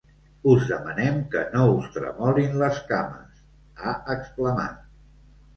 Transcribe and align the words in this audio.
Us 0.53 0.63
demanem 0.69 1.19
que 1.35 1.43
no 1.57 1.67
us 1.73 1.91
tremolin 1.97 2.57
les 2.63 2.81
cames!, 2.93 3.45
ha 3.85 3.95
exclamat. 4.17 4.85